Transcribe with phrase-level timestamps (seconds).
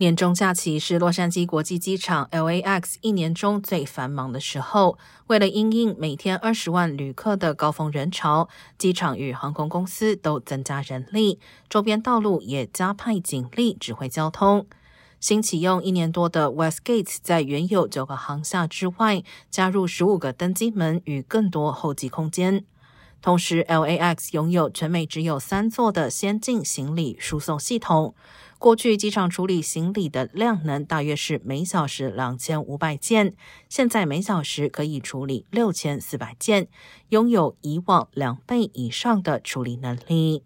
[0.00, 4.96] 年终假期是洛杉矶国际机场 （LAX） 一年中最繁忙的时候。
[5.26, 8.48] 为了应应每天二十万旅客的高峰人潮，
[8.78, 14.68] 机场与航空公司都增加人力，周边道路也加派警力指挥交通。
[15.18, 22.64] 新启用一年多的 Westgate 在原有九个航厦之外，加入十五个登机门与更多候机空间。
[23.20, 28.14] 同时，LAX 拥有全美只有三座的先进行李输送系统。
[28.58, 33.34] 过去机场处理行李的量能大约是每小时两千五百件，
[33.68, 36.68] 现在每小时可以处理六千四百件，
[37.10, 40.42] 拥有以往两倍以上的处理能力。